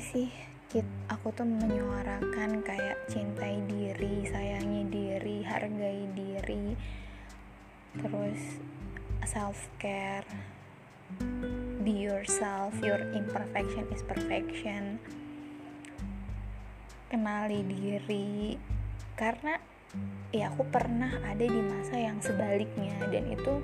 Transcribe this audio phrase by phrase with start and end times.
[0.00, 0.32] sih
[1.12, 6.72] aku tuh menyuarakan kayak cintai diri sayangi diri hargai diri
[8.00, 8.40] terus
[9.28, 10.24] self care
[11.80, 15.00] be yourself your imperfection is perfection.
[17.10, 18.54] Kenali diri
[19.18, 19.58] karena
[20.30, 23.54] ya aku pernah ada di masa yang sebaliknya dan itu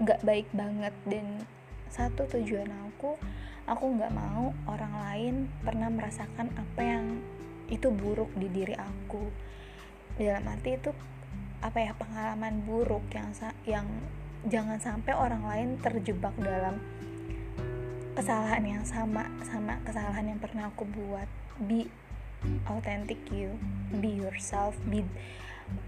[0.00, 0.94] gak baik banget.
[1.04, 1.44] Dan
[1.92, 3.20] satu tujuan aku
[3.70, 7.22] aku nggak mau orang lain pernah merasakan apa yang
[7.70, 9.30] itu buruk di diri aku.
[10.18, 10.90] Dalam arti itu
[11.62, 13.30] apa ya pengalaman buruk yang
[13.62, 13.86] yang
[14.50, 16.82] jangan sampai orang lain terjebak dalam
[18.18, 21.30] kesalahan yang sama sama kesalahan yang pernah aku buat.
[21.62, 21.86] Be
[22.66, 23.54] authentic you
[24.00, 25.04] be yourself be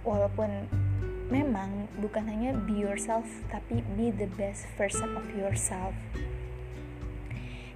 [0.04, 0.68] walaupun
[1.32, 5.96] memang bukan hanya be yourself tapi be the best version of yourself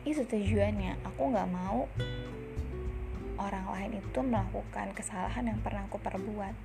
[0.07, 1.91] itu tujuannya aku nggak mau
[3.37, 6.57] orang lain itu melakukan kesalahan yang pernah aku perbuat.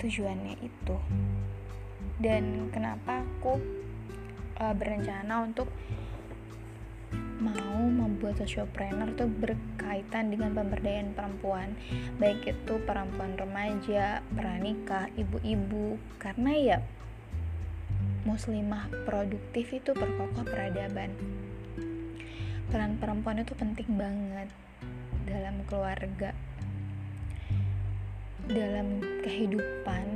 [0.00, 0.96] Tujuannya itu.
[2.20, 3.56] Dan kenapa aku
[4.60, 5.70] uh, berencana untuk
[7.40, 11.72] mau membuat socialpreneur itu berkaitan dengan pemberdayaan perempuan.
[12.20, 15.96] Baik itu perempuan remaja, pranikah, ibu-ibu.
[16.20, 16.78] Karena ya
[18.28, 21.12] muslimah produktif itu berkokoh peradaban.
[22.68, 24.48] Peran perempuan itu penting banget
[25.24, 26.36] dalam keluarga.
[28.50, 30.06] Dalam kehidupan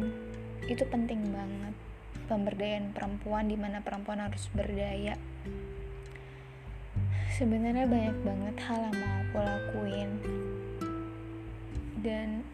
[0.67, 1.75] itu penting banget
[2.25, 5.17] pemberdayaan perempuan di mana perempuan harus berdaya.
[7.35, 10.11] Sebenarnya banyak banget hal yang mau aku lakuin.
[12.05, 12.45] Dan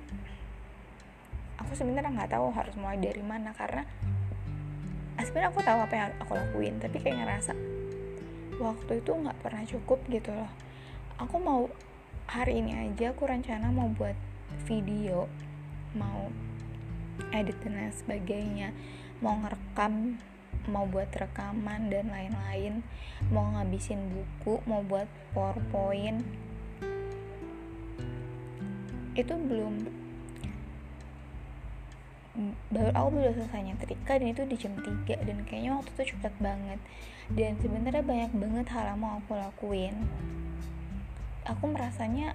[1.60, 3.84] aku sebenarnya nggak tahu harus mulai dari mana karena
[5.24, 7.52] sebenarnya aku tahu apa yang aku lakuin tapi kayak ngerasa
[8.60, 10.50] waktu itu nggak pernah cukup gitu loh.
[11.20, 11.68] Aku mau
[12.28, 14.14] hari ini aja aku rencana mau buat
[14.68, 15.26] video
[15.96, 16.30] mau
[17.34, 18.70] edit dan sebagainya
[19.18, 20.16] mau ngerekam
[20.70, 22.84] mau buat rekaman dan lain-lain
[23.32, 26.22] mau ngabisin buku mau buat powerpoint.
[29.18, 29.99] Itu belum
[32.72, 36.34] baru aku baru selesai nyetrika dan itu di jam 3 dan kayaknya waktu itu cepet
[36.40, 36.80] banget.
[37.30, 39.94] Dan sebenarnya banyak banget hal yang mau aku lakuin.
[41.46, 42.34] Aku merasanya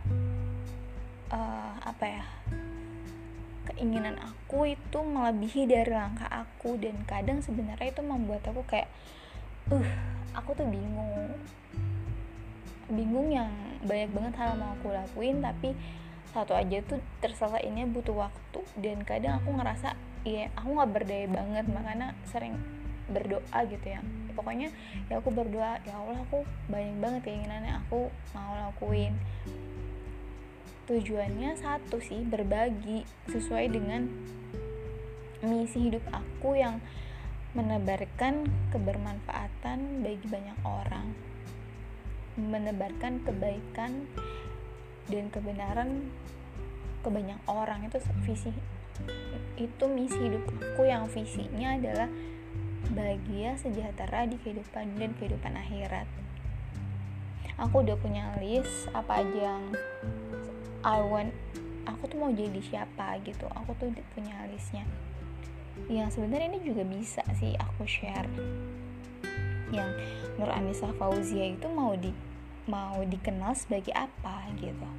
[1.29, 2.25] uh, apa ya
[3.65, 6.77] keinginan aku itu melebihi dari langkah aku.
[6.79, 8.87] Dan kadang sebenarnya itu membuat aku kayak
[9.73, 9.89] uh
[10.37, 11.33] aku tuh bingung.
[12.87, 13.49] Bingung yang
[13.85, 15.77] banyak banget hal yang mau aku lakuin tapi
[16.35, 18.59] satu aja tuh terselesainya butuh waktu.
[18.75, 19.95] Dan kadang aku ngerasa
[20.27, 22.59] iya aku nggak berdaya banget makanya sering
[23.07, 24.03] berdoa gitu ya.
[24.35, 24.75] Pokoknya
[25.07, 29.15] ya aku berdoa ya Allah aku banyak banget keinginannya aku mau lakuin.
[30.85, 34.05] Tujuannya satu sih berbagi sesuai dengan
[35.41, 36.83] misi hidup aku yang
[37.55, 41.07] menebarkan kebermanfaatan bagi banyak orang.
[42.35, 44.11] Menebarkan kebaikan
[45.11, 46.09] dan kebenaran
[47.05, 48.49] ke banyak orang itu visi
[49.55, 52.09] itu misi hidup aku yang visinya adalah
[52.91, 56.07] bahagia sejahtera di kehidupan dan kehidupan akhirat.
[57.55, 59.63] Aku udah punya list apa aja yang
[60.83, 61.31] I want
[61.87, 63.47] aku tuh mau jadi siapa gitu.
[63.63, 64.83] Aku tuh punya listnya.
[65.87, 68.27] Yang sebenarnya ini juga bisa sih aku share.
[69.71, 69.91] Yang
[70.35, 72.11] Nur Anissa Fauzia itu mau di
[72.65, 74.89] mau dikenal sebagai apa gitu.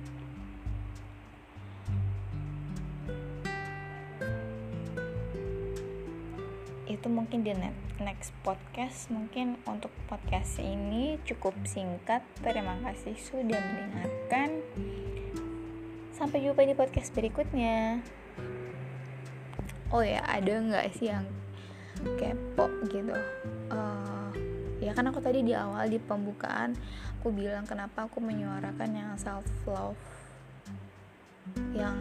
[6.87, 7.51] Itu mungkin di
[7.99, 9.11] next podcast.
[9.11, 12.23] Mungkin untuk podcast ini cukup singkat.
[12.41, 14.63] Terima kasih sudah mendengarkan.
[16.15, 18.01] Sampai jumpa di podcast berikutnya.
[19.91, 21.27] Oh ya ada nggak sih yang
[22.19, 23.15] kepo gitu?
[23.71, 24.26] Uh,
[24.87, 26.79] ya kan aku tadi di awal di pembukaan
[27.19, 29.99] aku bilang kenapa aku menyuarakan yang self love
[31.75, 31.99] yang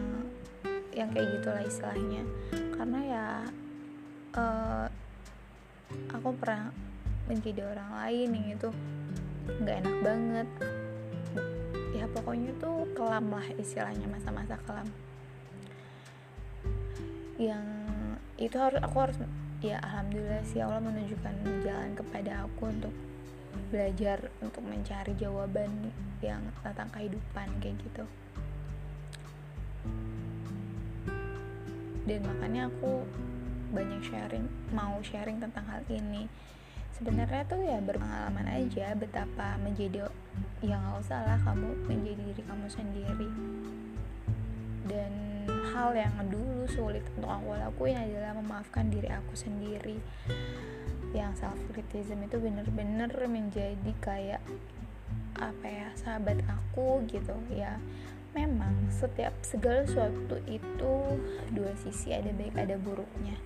[0.96, 2.22] yang kayak gitulah istilahnya.
[2.72, 3.26] Karena ya
[4.40, 4.86] uh,
[6.08, 6.72] aku pernah
[7.28, 8.68] menjadi orang lain yang itu
[9.60, 10.48] nggak enak banget.
[11.92, 14.88] Ya pokoknya tuh kelam lah istilahnya masa-masa kelam.
[17.36, 17.66] Yang
[18.40, 19.18] itu harus aku harus
[19.64, 22.94] ya alhamdulillah sih Allah menunjukkan jalan kepada aku untuk
[23.72, 28.04] belajar untuk mencari jawaban yang tentang kehidupan kayak gitu.
[32.06, 33.02] Dan makanya aku
[33.74, 36.30] banyak sharing mau sharing tentang hal ini.
[36.94, 40.08] Sebenarnya tuh ya berpengalaman aja betapa menjadi
[40.64, 43.30] yang nggak usah lah kamu menjadi diri kamu sendiri.
[44.86, 45.12] Dan
[45.76, 50.00] hal yang dulu sulit untuk aku lakuin adalah memaafkan diri aku sendiri.
[51.12, 54.40] Yang self criticism itu bener-bener menjadi kayak
[55.36, 57.36] apa ya sahabat aku gitu.
[57.52, 57.76] Ya
[58.32, 60.94] memang setiap segala sesuatu itu
[61.52, 63.36] dua sisi ada baik ada buruknya.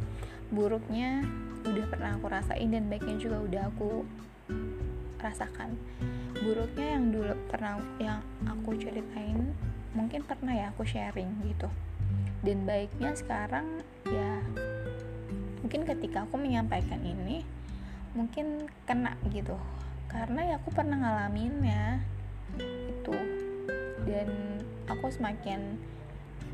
[0.54, 1.26] Buruknya
[1.66, 4.06] udah pernah aku rasain dan baiknya juga udah aku
[5.18, 5.74] rasakan.
[6.38, 9.50] Buruknya yang dulu pernah yang aku ceritain
[9.98, 11.66] mungkin pernah ya aku sharing gitu
[12.40, 14.40] dan baiknya sekarang ya
[15.60, 17.44] mungkin ketika aku menyampaikan ini
[18.14, 19.54] mungkin kena gitu.
[20.10, 22.02] Karena ya aku pernah ngalaminnya
[22.58, 23.14] itu.
[24.02, 24.58] Dan
[24.90, 25.78] aku semakin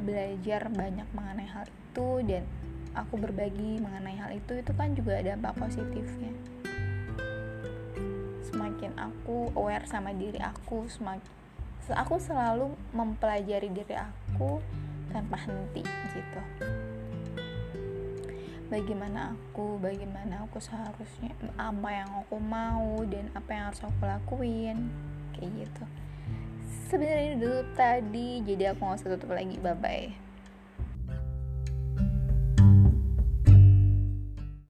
[0.05, 2.45] belajar banyak mengenai hal itu dan
[2.93, 6.37] aku berbagi mengenai hal itu itu kan juga ada dampak positifnya.
[8.45, 11.25] Semakin aku aware sama diri aku semakin
[11.87, 14.59] aku selalu mempelajari diri aku
[15.17, 15.81] tanpa henti
[16.13, 16.41] gitu.
[18.69, 24.93] Bagaimana aku bagaimana aku seharusnya apa yang aku mau dan apa yang harus aku lakuin
[25.33, 25.85] kayak gitu.
[26.93, 30.26] Sebenarnya dulu tadi jadi aku nggak usah tutup lagi bye bye